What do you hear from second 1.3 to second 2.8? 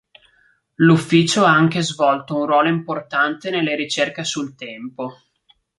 ha anche svolto un ruolo